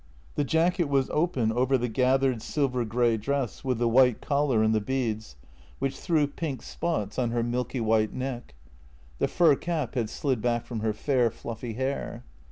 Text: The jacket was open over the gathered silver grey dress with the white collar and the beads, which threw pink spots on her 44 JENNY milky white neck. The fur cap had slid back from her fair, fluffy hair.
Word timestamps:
The 0.33 0.43
jacket 0.43 0.85
was 0.85 1.11
open 1.11 1.51
over 1.51 1.77
the 1.77 1.87
gathered 1.87 2.41
silver 2.41 2.83
grey 2.85 3.17
dress 3.17 3.63
with 3.63 3.77
the 3.77 3.87
white 3.87 4.19
collar 4.19 4.63
and 4.63 4.73
the 4.73 4.81
beads, 4.81 5.35
which 5.77 5.95
threw 5.99 6.25
pink 6.25 6.63
spots 6.63 7.19
on 7.19 7.29
her 7.29 7.37
44 7.43 7.43
JENNY 7.43 7.51
milky 7.51 7.81
white 7.81 8.11
neck. 8.15 8.55
The 9.19 9.27
fur 9.27 9.55
cap 9.55 9.93
had 9.93 10.09
slid 10.09 10.41
back 10.41 10.65
from 10.65 10.79
her 10.79 10.93
fair, 10.93 11.29
fluffy 11.29 11.73
hair. 11.73 12.23